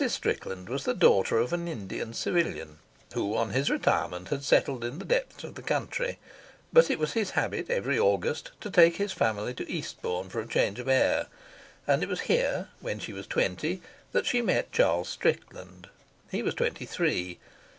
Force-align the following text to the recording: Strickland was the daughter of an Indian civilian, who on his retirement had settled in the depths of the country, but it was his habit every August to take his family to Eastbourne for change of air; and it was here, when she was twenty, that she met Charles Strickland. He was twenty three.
Strickland 0.09 0.67
was 0.67 0.85
the 0.85 0.95
daughter 0.95 1.37
of 1.37 1.53
an 1.53 1.67
Indian 1.67 2.11
civilian, 2.11 2.79
who 3.13 3.37
on 3.37 3.51
his 3.51 3.69
retirement 3.69 4.29
had 4.29 4.43
settled 4.43 4.83
in 4.83 4.97
the 4.97 5.05
depths 5.05 5.43
of 5.43 5.53
the 5.53 5.61
country, 5.61 6.17
but 6.73 6.89
it 6.89 6.97
was 6.97 7.13
his 7.13 7.29
habit 7.37 7.69
every 7.69 7.99
August 7.99 8.49
to 8.61 8.71
take 8.71 8.95
his 8.97 9.11
family 9.11 9.53
to 9.53 9.69
Eastbourne 9.71 10.27
for 10.27 10.43
change 10.47 10.79
of 10.79 10.87
air; 10.87 11.27
and 11.85 12.01
it 12.01 12.09
was 12.09 12.21
here, 12.21 12.69
when 12.79 12.97
she 12.97 13.13
was 13.13 13.27
twenty, 13.27 13.79
that 14.11 14.25
she 14.25 14.41
met 14.41 14.71
Charles 14.71 15.07
Strickland. 15.07 15.87
He 16.31 16.41
was 16.41 16.55
twenty 16.55 16.85
three. 16.87 17.37